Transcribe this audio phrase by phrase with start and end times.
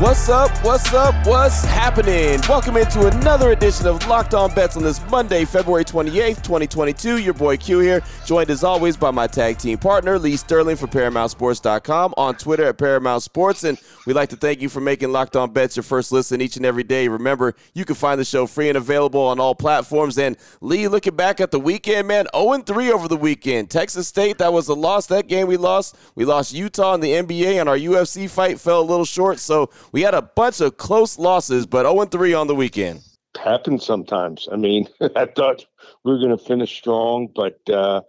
[0.00, 0.50] What's up?
[0.64, 1.14] What's up?
[1.24, 2.40] What's happening?
[2.48, 7.18] Welcome into another edition of Locked On Bets on this Monday, February 28th, 2022.
[7.18, 10.90] Your boy Q here, joined as always by my tag team partner, Lee Sterling from
[10.90, 13.62] ParamountSports.com, on Twitter at Paramount Sports.
[13.62, 16.56] And we'd like to thank you for making Locked On Bets your first listen each
[16.56, 17.06] and every day.
[17.06, 20.18] Remember, you can find the show free and available on all platforms.
[20.18, 23.70] And Lee, looking back at the weekend, man, 0 3 over the weekend.
[23.70, 25.06] Texas State, that was a loss.
[25.06, 25.96] That game we lost.
[26.16, 29.38] We lost Utah in the NBA, and our UFC fight fell a little short.
[29.38, 33.00] So we had a bunch of close losses, but 0 3 on the weekend.
[33.36, 34.48] Happens sometimes.
[34.50, 35.64] I mean, I thought
[36.04, 38.02] we were going to finish strong, but uh,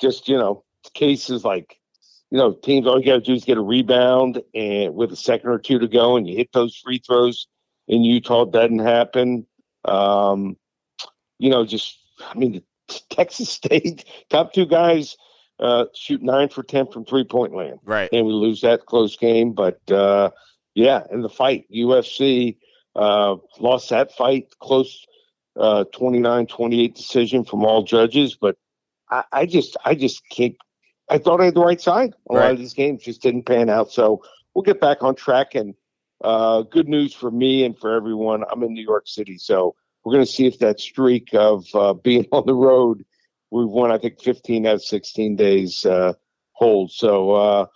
[0.00, 1.78] just, you know, cases like,
[2.30, 5.16] you know, teams, all you got to do is get a rebound and with a
[5.16, 7.46] second or two to go, and you hit those free throws
[7.88, 8.42] in Utah.
[8.42, 9.46] It doesn't happen.
[9.84, 10.56] Um,
[11.38, 12.62] you know, just, I mean,
[13.10, 15.16] Texas State, top two guys
[15.60, 17.78] uh, shoot nine for 10 from three point land.
[17.84, 18.08] Right.
[18.12, 20.30] And we lose that close game, but, uh,
[20.74, 22.56] yeah, in the fight, UFC
[22.96, 25.06] uh, lost that fight close,
[25.58, 28.36] uh, 29-28 decision from all judges.
[28.36, 28.56] But
[29.10, 30.56] I, I, just, I just can't.
[31.08, 32.14] I thought I had the right side.
[32.30, 32.44] A right.
[32.44, 33.92] lot of these games just didn't pan out.
[33.92, 34.22] So
[34.54, 35.54] we'll get back on track.
[35.54, 35.74] And
[36.22, 38.44] uh, good news for me and for everyone.
[38.50, 41.92] I'm in New York City, so we're going to see if that streak of uh,
[42.04, 43.04] being on the road,
[43.50, 46.14] we've won I think 15 out of 16 days, uh,
[46.52, 46.96] holds.
[46.96, 47.66] So uh,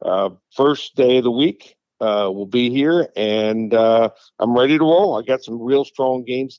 [0.00, 4.84] uh, first day of the week uh, will be here, and uh, I'm ready to
[4.84, 5.16] roll.
[5.16, 6.58] I got some real strong games.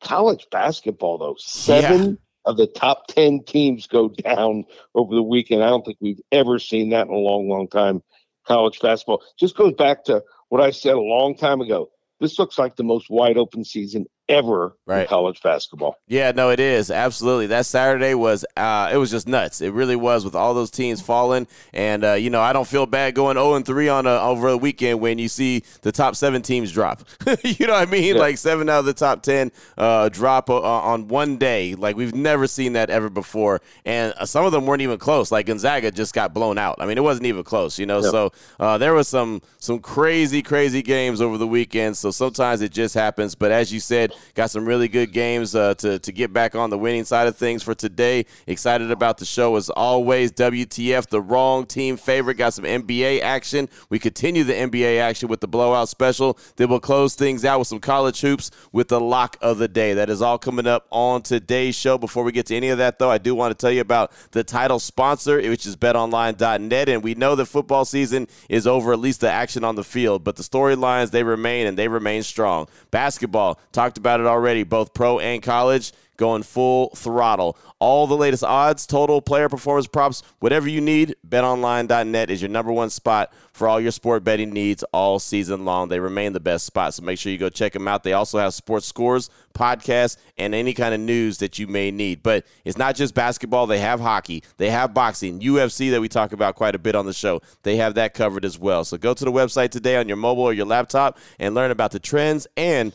[0.00, 2.16] College basketball, though, seven yeah.
[2.44, 4.64] of the top 10 teams go down
[4.94, 5.64] over the weekend.
[5.64, 8.00] I don't think we've ever seen that in a long, long time.
[8.46, 11.90] College basketball just goes back to what I said a long time ago.
[12.20, 15.02] This looks like the most wide open season ever right.
[15.02, 15.98] in college basketball.
[16.06, 17.48] Yeah, no, it is absolutely.
[17.48, 19.60] That Saturday was uh, it was just nuts.
[19.60, 22.86] It really was with all those teams falling, and uh, you know I don't feel
[22.86, 25.92] bad going zero oh and three on a, over the weekend when you see the
[25.92, 27.02] top seven teams drop.
[27.44, 28.16] you know what I mean?
[28.16, 28.20] Yeah.
[28.20, 31.74] Like seven out of the top ten uh, drop uh, on one day.
[31.74, 35.30] Like we've never seen that ever before, and uh, some of them weren't even close.
[35.30, 36.76] Like Gonzaga just got blown out.
[36.80, 37.78] I mean, it wasn't even close.
[37.78, 38.10] You know, yep.
[38.10, 41.96] so uh, there was some some crazy crazy games over the weekend.
[41.96, 43.34] So sometimes it just happens.
[43.34, 46.70] But as you said Got some really good games uh, to, to get back on
[46.70, 48.26] the winning side of things for today.
[48.46, 50.32] Excited about the show as always.
[50.32, 52.34] WTF, the wrong team favorite.
[52.36, 53.68] Got some NBA action.
[53.88, 56.38] We continue the NBA action with the blowout special.
[56.56, 59.94] Then we'll close things out with some college hoops with the lock of the day.
[59.94, 61.98] That is all coming up on today's show.
[61.98, 64.12] Before we get to any of that, though, I do want to tell you about
[64.32, 66.88] the title sponsor, which is betonline.net.
[66.88, 70.24] And we know that football season is over, at least the action on the field,
[70.24, 72.68] but the storylines, they remain and they remain strong.
[72.90, 77.56] Basketball, talked about it already, both pro and college going full throttle.
[77.78, 82.72] All the latest odds, total, player performance props, whatever you need, betonline.net is your number
[82.72, 85.88] one spot for all your sport betting needs all season long.
[85.88, 88.02] They remain the best spot, so make sure you go check them out.
[88.02, 92.22] They also have sports scores, podcasts, and any kind of news that you may need.
[92.22, 96.32] But it's not just basketball, they have hockey, they have boxing, UFC that we talk
[96.32, 97.40] about quite a bit on the show.
[97.62, 98.84] They have that covered as well.
[98.84, 101.90] So go to the website today on your mobile or your laptop and learn about
[101.90, 102.94] the trends and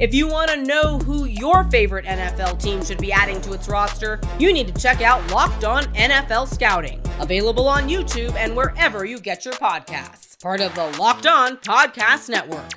[0.00, 3.68] If you want to know who your favorite NFL team should be adding to its
[3.68, 9.04] roster, you need to check out Locked On NFL Scouting, available on YouTube and wherever
[9.04, 10.40] you get your podcasts.
[10.40, 12.70] Part of the Locked On Podcast Network.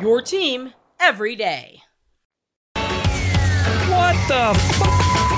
[0.00, 1.82] Your team every day.
[2.76, 4.78] What the f-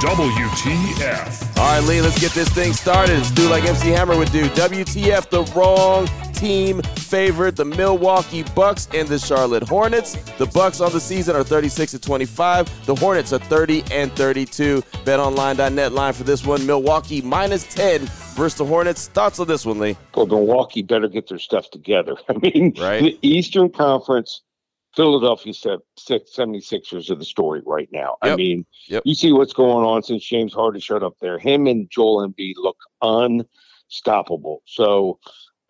[0.02, 1.56] WTF?
[1.56, 3.16] All right, Lee, let's get this thing started.
[3.16, 4.44] Let's do like MC Hammer would do.
[4.50, 6.06] WTF, the wrong
[6.40, 10.14] team favorite, the Milwaukee Bucks and the Charlotte Hornets.
[10.38, 12.87] The Bucks on the season are 36 and 25.
[12.87, 14.81] The Hornets are 30 and 32.
[15.04, 18.00] BetOnline.net line for this one: Milwaukee minus 10
[18.34, 19.08] versus the Hornets.
[19.08, 19.96] Thoughts on this one, Lee?
[20.14, 22.16] Well, Milwaukee better get their stuff together.
[22.28, 23.02] I mean, Right.
[23.02, 24.42] the Eastern Conference,
[24.96, 28.16] Philadelphia se- six- 76ers are the story right now.
[28.22, 29.02] I mean, Yep.
[29.04, 31.38] you see what's going on since James Harden showed up there.
[31.38, 34.62] Him and Joel Embiid look unstoppable.
[34.66, 35.19] So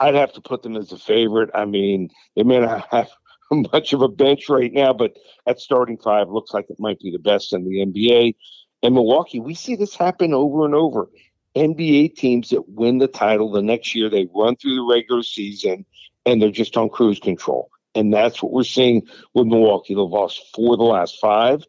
[0.00, 1.50] I'd have to put them as a favorite.
[1.54, 3.10] I mean, they may not have
[3.50, 5.16] much of a bench right now, but
[5.46, 8.34] that starting five looks like it might be the best in the NBA.
[8.82, 11.08] And Milwaukee, we see this happen over and over.
[11.56, 15.84] NBA teams that win the title the next year, they run through the regular season
[16.24, 17.70] and they're just on cruise control.
[17.94, 19.02] And that's what we're seeing
[19.34, 19.94] with Milwaukee.
[19.94, 21.64] They've lost four of the last five.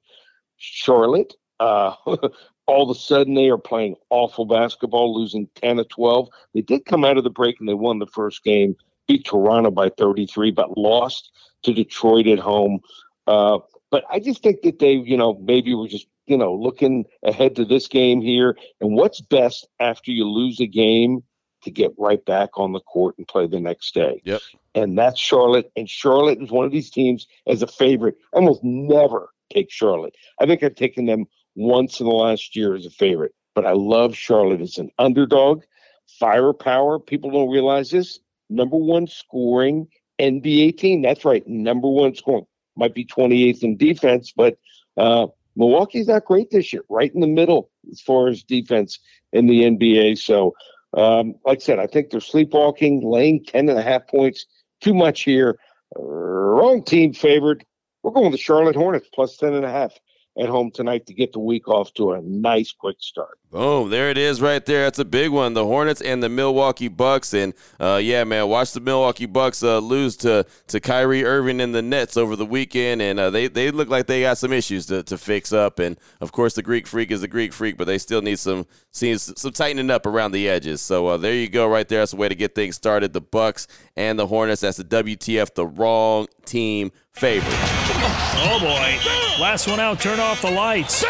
[0.57, 1.95] Charlotte, uh,
[2.71, 6.29] all of a sudden they are playing awful basketball, losing 10 to 12.
[6.53, 8.77] They did come out of the break and they won the first game,
[9.09, 11.31] beat Toronto by 33, but lost
[11.63, 12.79] to Detroit at home.
[13.27, 13.59] Uh,
[13.89, 17.57] but I just think that they, you know, maybe were just, you know, looking ahead
[17.57, 18.55] to this game here.
[18.79, 21.23] And what's best after you lose a game
[21.63, 24.21] to get right back on the court and play the next day.
[24.23, 24.41] Yep.
[24.75, 25.69] And that's Charlotte.
[25.75, 28.15] And Charlotte is one of these teams as a favorite.
[28.31, 30.15] Almost never take Charlotte.
[30.39, 33.33] I think I've taken them once in the last year as a favorite.
[33.55, 35.63] But I love Charlotte as an underdog,
[36.19, 36.99] firepower.
[36.99, 38.19] People don't realize this.
[38.49, 39.87] Number one scoring
[40.19, 41.01] NBA team.
[41.01, 41.45] That's right.
[41.47, 42.45] Number one scoring.
[42.77, 44.57] Might be 28th in defense, but
[44.97, 46.83] uh, Milwaukee's not great this year.
[46.89, 48.99] Right in the middle as far as defense
[49.33, 50.17] in the NBA.
[50.17, 50.53] So,
[50.95, 54.45] um, like I said, I think they're sleepwalking, laying 10 and a half points.
[54.79, 55.59] Too much here.
[55.97, 57.65] Wrong team favored.
[58.03, 59.93] We're going with the Charlotte Hornets plus 10 and a half
[60.39, 63.37] at home tonight to get the week off to a nice quick start.
[63.51, 64.83] Boom, there it is right there.
[64.83, 65.53] That's a big one.
[65.53, 67.33] The Hornets and the Milwaukee Bucks.
[67.33, 71.75] And uh, yeah, man, watch the Milwaukee Bucks uh, lose to, to Kyrie Irving and
[71.75, 73.01] the Nets over the weekend.
[73.01, 75.79] And uh, they, they look like they got some issues to, to fix up.
[75.79, 78.65] And of course, the Greek freak is the Greek freak, but they still need some
[78.91, 80.81] some tightening up around the edges.
[80.81, 81.99] So uh, there you go, right there.
[81.99, 83.11] That's a way to get things started.
[83.13, 83.67] The Bucks
[83.97, 84.61] and the Hornets.
[84.61, 87.70] That's the WTF, the wrong team favorite.
[88.03, 89.41] Oh boy.
[89.41, 91.05] Last one out, turn off the lights.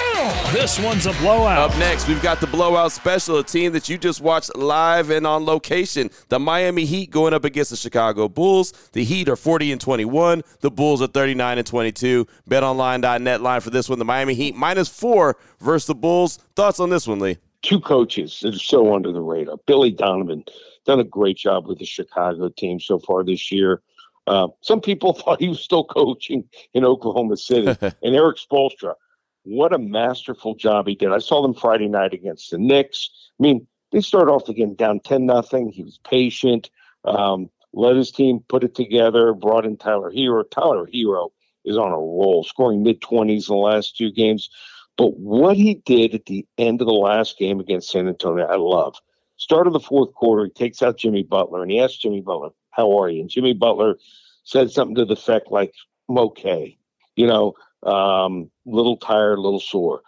[0.51, 1.71] This one's a blowout.
[1.71, 5.25] Up next, we've got the blowout special, a team that you just watched live and
[5.25, 6.09] on location.
[6.29, 8.71] The Miami Heat going up against the Chicago Bulls.
[8.91, 10.43] The Heat are 40 and 21.
[10.59, 12.27] The Bulls are 39 and 22.
[12.49, 13.99] BetOnline.net line for this one.
[13.99, 16.37] The Miami Heat minus four versus the Bulls.
[16.55, 17.37] Thoughts on this one, Lee?
[17.61, 19.57] two coaches that are so under the radar.
[19.67, 20.43] Billy Donovan
[20.85, 23.81] done a great job with the Chicago team so far this year.
[24.27, 27.67] Uh, some people thought he was still coaching in Oklahoma City.
[27.81, 28.95] and Erik Spoelstra,
[29.43, 31.11] what a masterful job he did.
[31.11, 33.09] I saw them Friday night against the Knicks.
[33.39, 35.71] I mean, they started off again down 10 nothing.
[35.71, 36.69] He was patient,
[37.05, 40.43] um, let his team put it together, brought in Tyler Herro.
[40.49, 41.29] Tyler Herro
[41.65, 44.49] is on a roll, scoring mid 20s in the last two games.
[44.97, 48.57] But what he did at the end of the last game against San Antonio, I
[48.57, 48.95] love.
[49.37, 52.49] Start of the fourth quarter, he takes out Jimmy Butler and he asks Jimmy Butler,
[52.71, 53.21] How are you?
[53.21, 53.97] And Jimmy Butler
[54.43, 55.73] said something to the effect like,
[56.09, 56.77] I'm okay.
[57.15, 57.53] You know,
[57.83, 60.01] um, little tired, little sore.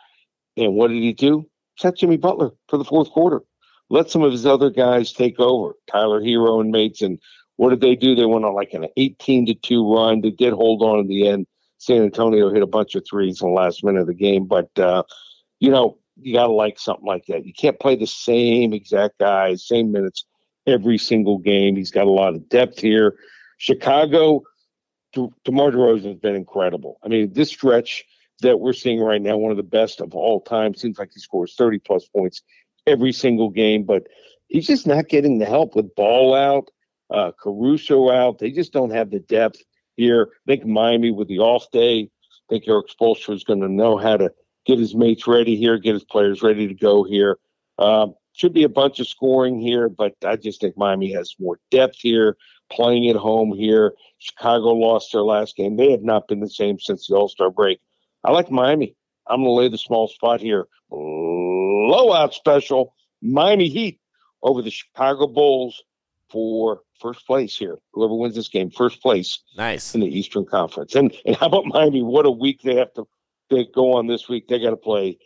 [0.57, 1.50] And what did he do?
[1.77, 3.42] Set Jimmy Butler for the fourth quarter.
[3.89, 5.75] Let some of his other guys take over.
[5.92, 7.01] Tyler Herro and Mates.
[7.01, 7.19] And
[7.57, 8.15] what did they do?
[8.15, 10.21] They went on like an 18 to 2 run.
[10.21, 11.48] They did hold on in the end.
[11.77, 14.69] San Antonio hit a bunch of threes in the last minute of the game, but
[14.80, 15.04] uh,
[15.59, 17.45] you know you got to like something like that.
[17.45, 20.26] You can't play the same exact guys, same minutes
[20.68, 21.76] every single game.
[21.76, 23.16] He's got a lot of depth here.
[23.58, 24.44] Chicago,
[25.14, 27.00] De- DeMar DeRozan has been incredible.
[27.04, 28.06] I mean, this stretch
[28.42, 30.74] that we're seeing right now, one of the best of all time.
[30.76, 32.42] Seems like he scores 30 plus points
[32.88, 34.04] every single game, but
[34.48, 36.70] he's just not getting the help with ball out,
[37.10, 38.40] uh, Caruso out.
[38.40, 39.62] They just don't have the depth
[39.96, 40.30] here.
[40.48, 42.02] I think Miami with the off day.
[42.02, 44.32] I think Erik Spoelstra is going to know how to
[44.66, 47.38] get his mates ready here, get his players ready to go here.
[47.78, 51.59] Um, should be a bunch of scoring here, but I just think Miami has more
[51.71, 52.35] depth here,
[52.71, 53.94] playing at home here.
[54.19, 55.78] Chicago lost their last game.
[55.78, 57.80] They have not been the same since the All Star break.
[58.23, 58.95] I like Miami.
[59.28, 60.66] I'm going to lay the small spot here.
[60.90, 62.94] Blowout special.
[63.21, 63.99] Miami Heat
[64.42, 65.81] over the Chicago Bulls
[66.30, 67.78] for first place here.
[67.94, 69.94] Whoever wins this game, first place Nice.
[69.94, 70.95] in the Eastern Conference.
[70.95, 72.02] And and how about Miami?
[72.02, 73.06] What a week they have to
[73.49, 74.47] they go on this week.
[74.47, 75.18] They got to play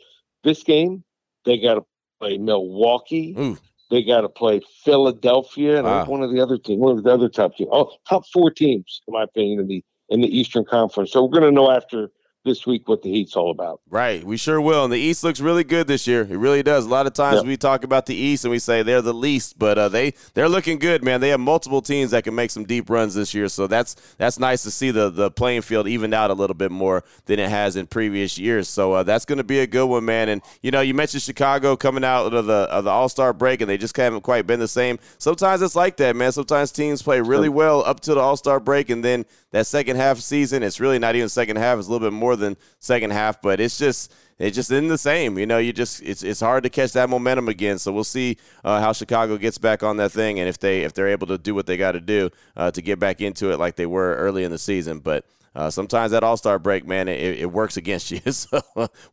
[0.43, 1.03] this game.
[1.45, 1.85] They got to
[2.19, 3.35] play Milwaukee.
[3.37, 3.57] Ooh.
[3.89, 6.05] They got to play Philadelphia and Wow.
[6.05, 6.79] one of the other teams.
[6.79, 7.69] One of the other top teams.
[7.71, 11.11] Oh, top four teams, in my opinion, in the in the Eastern Conference.
[11.11, 12.11] So we're going to know after
[12.47, 13.81] this week what the Heat's all about.
[13.89, 14.83] Right, we sure will.
[14.83, 16.21] And the East looks really good this year.
[16.21, 16.85] It really does.
[16.85, 17.45] A lot of times yep.
[17.45, 20.49] we talk about the East and we say they're the least, but uh, they they're
[20.49, 21.21] looking good, man.
[21.21, 24.39] They have multiple teams that can make some deep runs this year, so that's that's
[24.39, 27.49] nice to see the the playing field evened out a little bit more than it
[27.49, 28.69] has in previous years.
[28.69, 30.29] So uh, that's going to be a good one, man.
[30.29, 33.61] And you know, you mentioned Chicago coming out of the of the All Star break,
[33.61, 34.97] and they just haven't quite been the same.
[35.17, 36.31] Sometimes it's like that, man.
[36.31, 39.95] Sometimes teams play really well up to the All Star break, and then that second
[39.95, 41.77] half season, it's really not even second half.
[41.77, 44.97] It's a little bit more than second half, but it's just it's just in the
[44.97, 45.37] same.
[45.37, 47.79] You know, you just it's it's hard to catch that momentum again.
[47.79, 50.93] So we'll see uh, how Chicago gets back on that thing, and if they if
[50.93, 53.59] they're able to do what they got to do uh, to get back into it
[53.59, 54.99] like they were early in the season.
[54.99, 55.25] But
[55.57, 58.19] uh, sometimes that All Star break, man, it, it, works against you.
[58.31, 58.61] so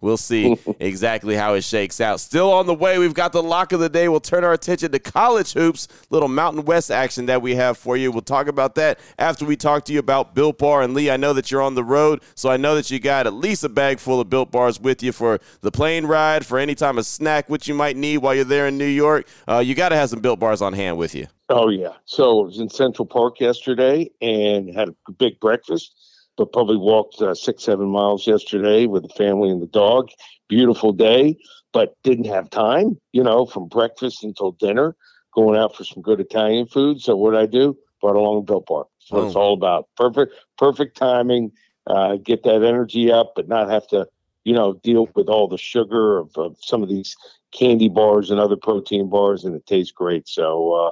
[0.02, 2.20] we'll see exactly how it shakes out.
[2.20, 4.10] Still on the way, we've got the lock of the day.
[4.10, 7.96] We'll turn our attention to college hoops, little Mountain West action that we have for
[7.96, 8.12] you.
[8.12, 10.82] We'll talk about that after we talk to you about Built Bar.
[10.82, 13.26] And Lee, I know that you're on the road, so I know that you got
[13.26, 16.58] at least a bag full of Built Bars with you for the plane ride, for
[16.58, 19.26] any time of snack, which you might need while you're there in New York.
[19.48, 21.26] Uh, you got to have some Built Bars on hand with you.
[21.48, 21.94] Oh, yeah.
[22.04, 25.94] So I was in Central Park yesterday and had a big breakfast
[26.36, 30.08] but probably walked uh, six, seven miles yesterday with the family and the dog.
[30.48, 31.36] Beautiful day,
[31.72, 34.96] but didn't have time, you know, from breakfast until dinner,
[35.34, 37.00] going out for some good Italian food.
[37.00, 37.76] So what I do?
[38.00, 38.86] Brought along a Built Bar.
[39.00, 39.26] That's what oh.
[39.26, 39.88] it's all about.
[39.96, 41.52] Perfect, perfect timing.
[41.86, 44.06] Uh, get that energy up, but not have to,
[44.44, 47.16] you know, deal with all the sugar of, of some of these
[47.52, 50.26] candy bars and other protein bars, and it tastes great.
[50.26, 50.90] So uh,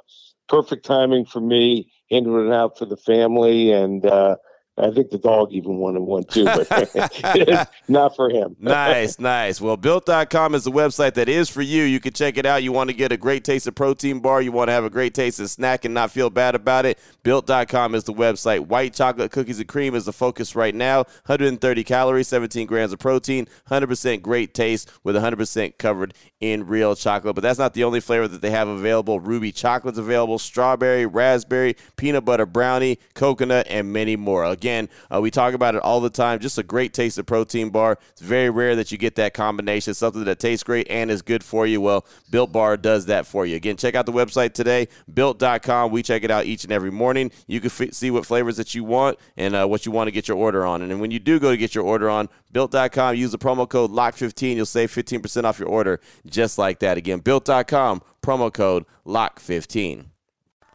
[0.48, 1.90] perfect timing for me.
[2.10, 4.36] Handing it out for the family and uh,
[4.78, 6.66] I think the dog even wanted one too, but
[7.88, 8.56] not for him.
[8.60, 9.60] nice, nice.
[9.60, 11.82] Well, built.com is the website that is for you.
[11.82, 12.62] You can check it out.
[12.62, 14.90] You want to get a great taste of protein bar, you want to have a
[14.90, 16.98] great taste of snack and not feel bad about it.
[17.22, 18.60] Built.com is the website.
[18.60, 20.98] White chocolate cookies and cream is the focus right now.
[21.26, 27.36] 130 calories, 17 grams of protein, 100% great taste with 100% covered in real chocolate.
[27.36, 29.20] But that's not the only flavor that they have available.
[29.20, 34.44] Ruby chocolate's available, strawberry, raspberry, peanut butter brownie, coconut, and many more.
[34.44, 36.40] Again, uh, we talk about it all the time.
[36.40, 37.96] Just a great taste of protein bar.
[38.10, 41.44] It's very rare that you get that combination, something that tastes great and is good
[41.44, 41.80] for you.
[41.80, 43.54] Well, Built Bar does that for you.
[43.54, 45.92] Again, check out the website today, built.com.
[45.92, 47.30] We check it out each and every morning.
[47.46, 50.12] You can f- see what flavors that you want and uh, what you want to
[50.12, 50.82] get your order on.
[50.82, 53.90] And when you do go to get your order on, built.com, use the promo code
[53.90, 54.56] LOCK15.
[54.56, 56.98] You'll save 15% off your order just like that.
[56.98, 60.06] Again, built.com, promo code LOCK15.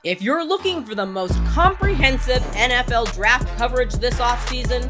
[0.03, 4.89] If you're looking for the most comprehensive NFL draft coverage this offseason,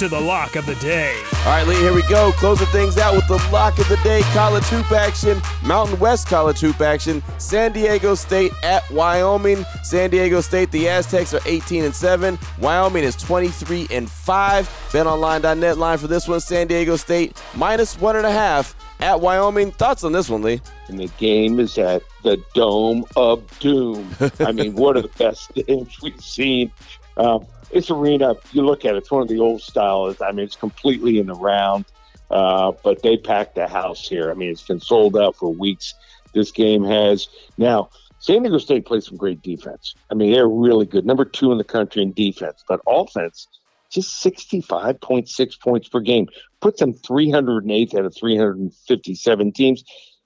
[0.00, 1.14] to the lock of the day.
[1.40, 2.32] All right, Lee, here we go.
[2.32, 6.58] Closing things out with the lock of the day college hoop action, Mountain West college
[6.58, 9.62] hoop action, San Diego State at Wyoming.
[9.82, 12.38] San Diego State, the Aztecs are 18 and 7.
[12.58, 14.66] Wyoming is 23 and 5.
[14.90, 19.70] BetOnline.net line for this one San Diego State minus one and a half at Wyoming.
[19.70, 20.62] Thoughts on this one, Lee?
[20.88, 24.08] And the game is at the Dome of Doom.
[24.40, 26.72] I mean, one of the best games we've seen.
[27.18, 30.20] Um, this arena, you look at it, it's one of the old styles.
[30.20, 31.84] I mean, it's completely in the round,
[32.30, 34.30] uh, but they packed the house here.
[34.30, 35.94] I mean, it's been sold out for weeks.
[36.32, 37.90] This game has now.
[38.22, 39.94] San Diego State plays some great defense.
[40.10, 41.06] I mean, they're really good.
[41.06, 43.48] Number two in the country in defense, but offense,
[43.90, 46.28] just 65.6 points per game.
[46.60, 49.84] Puts them 308th out of 357 teams.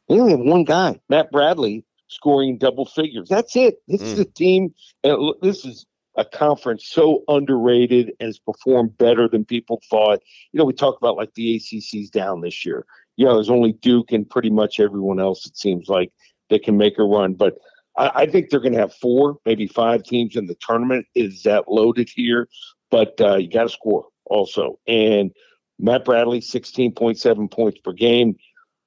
[0.09, 3.29] They only have one guy, Matt Bradley, scoring double figures.
[3.29, 3.77] That's it.
[3.87, 4.07] This mm.
[4.07, 5.87] is a team, and this is
[6.17, 10.21] a conference so underrated and has performed better than people thought.
[10.53, 12.87] You know, we talk about like the ACC's down this year.
[13.17, 15.47] You know, there's only Duke and pretty much everyone else.
[15.47, 16.13] It seems like
[16.51, 17.55] they can make a run, but
[17.97, 21.07] I, I think they're going to have four, maybe five teams in the tournament.
[21.15, 22.49] Is that loaded here?
[22.91, 24.79] But uh, you got to score also.
[24.87, 25.33] And
[25.79, 28.37] Matt Bradley, 16.7 points per game,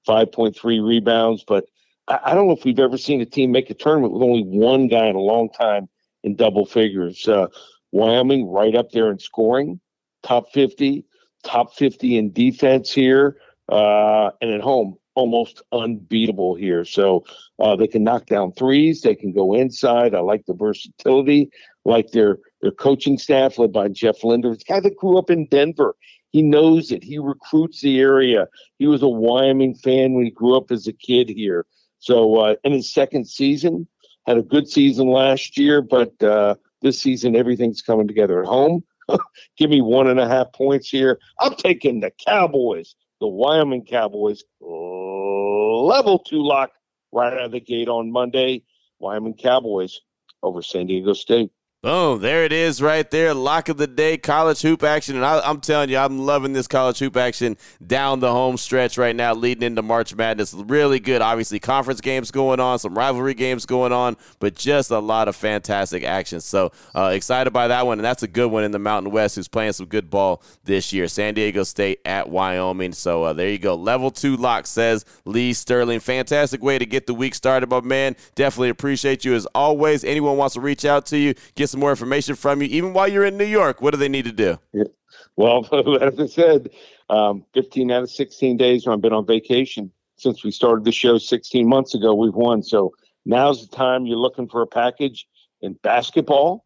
[0.07, 1.43] 5.3 rebounds.
[1.45, 1.65] But
[2.07, 4.43] I, I don't know if we've ever seen a team make a tournament with only
[4.43, 5.89] one guy in a long time
[6.23, 7.27] in double figures.
[7.27, 7.47] Uh,
[7.91, 9.79] Wyoming right up there in scoring,
[10.23, 11.05] top 50,
[11.43, 13.37] top 50 in defense here,
[13.69, 16.85] uh, and at home almost unbeatable here.
[16.85, 17.25] So
[17.59, 19.01] uh, they can knock down threes.
[19.01, 20.13] They can go inside.
[20.13, 21.49] I like the versatility.
[21.85, 25.47] Like their their coaching staff led by Jeff Linder, the guy that grew up in
[25.47, 25.95] Denver.
[26.31, 27.03] He knows it.
[27.03, 28.47] He recruits the area.
[28.77, 31.65] He was a Wyoming fan when he grew up as a kid here.
[31.99, 33.87] So uh, in his second season,
[34.27, 38.83] had a good season last year, but uh, this season everything's coming together at home.
[39.57, 41.17] Give me one and a half points here.
[41.39, 46.71] I'm taking the Cowboys, the Wyoming Cowboys, level two lock
[47.13, 48.63] right out of the gate on Monday.
[48.99, 50.01] Wyoming Cowboys
[50.43, 51.51] over San Diego State.
[51.83, 53.35] Boom, there it is right there.
[53.35, 55.15] Lock of the day, college hoop action.
[55.15, 57.55] And I, am telling you, I'm loving this college hoop action
[57.85, 60.55] down the home stretch right now, leading into March Madness.
[60.55, 61.21] Really good.
[61.21, 65.35] Obviously, conference games going on, some rivalry games going on, but just a lot of
[65.35, 66.41] fantastic action.
[66.41, 67.99] So uh, excited by that one.
[67.99, 70.91] And that's a good one in the Mountain West who's playing some good ball this
[70.91, 71.07] year.
[71.07, 72.93] San Diego State at Wyoming.
[72.93, 73.75] So uh, there you go.
[73.75, 75.99] Level two lock says Lee Sterling.
[75.99, 78.15] Fantastic way to get the week started, my man.
[78.33, 80.03] Definitely appreciate you as always.
[80.03, 83.07] Anyone wants to reach out to you, get some more information from you, even while
[83.07, 84.59] you're in New York, what do they need to do?
[84.73, 84.83] Yeah.
[85.35, 85.67] Well,
[86.01, 86.69] as I said,
[87.09, 90.91] um, 15 out of 16 days when I've been on vacation since we started the
[90.91, 92.63] show 16 months ago, we've won.
[92.63, 92.91] So
[93.25, 95.27] now's the time you're looking for a package
[95.61, 96.65] in basketball,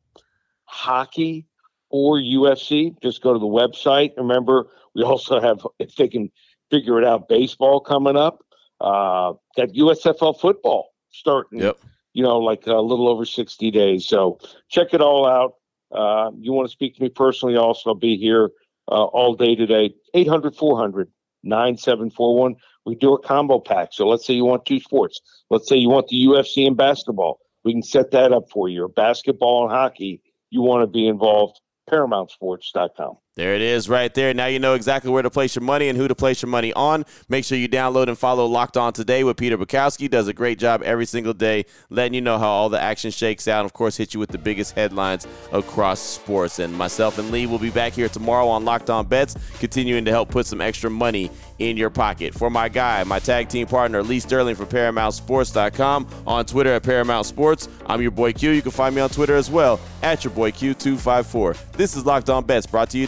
[0.66, 1.46] hockey,
[1.90, 2.96] or UFC.
[3.02, 4.14] Just go to the website.
[4.18, 6.32] Remember, we also have, if they can
[6.70, 8.46] figure it out, baseball coming up.
[8.80, 11.78] Uh, got USFL football starting yep
[12.14, 14.08] you know, like a little over 60 days.
[14.08, 14.40] So
[14.70, 15.56] check it all out.
[15.92, 18.52] Uh, you want to speak to me personally, also, I'll be here
[18.88, 19.94] uh, all day today.
[20.14, 21.10] 800 400
[21.44, 22.56] 9741.
[22.86, 23.90] We do a combo pack.
[23.92, 25.20] So let's say you want two sports.
[25.50, 27.40] Let's say you want the UFC and basketball.
[27.64, 28.84] We can set that up for you.
[28.84, 31.60] Or basketball and hockey, you want to be involved.
[31.90, 33.18] ParamountSports.com.
[33.42, 34.36] There it is right there.
[34.36, 36.74] Now you know exactly where to place your money and who to place your money
[36.74, 37.06] on.
[37.28, 40.08] Make sure you download and follow Locked On Today with Peter Bukowski.
[40.08, 43.48] Does a great job every single day letting you know how all the action shakes
[43.48, 43.62] out.
[43.62, 46.60] And of course, hit you with the biggest headlines across sports.
[46.60, 50.12] And myself and Lee will be back here tomorrow on Locked On Bets, continuing to
[50.12, 52.36] help put some extra money in your pocket.
[52.36, 57.26] For my guy, my tag team partner, Lee Sterling from ParamountSports.com, on Twitter at Paramount
[57.26, 57.70] Sports.
[57.86, 58.52] I'm your boy Q.
[58.52, 61.72] You can find me on Twitter as well at your boy Q254.
[61.74, 63.08] This is Locked On Bets brought to you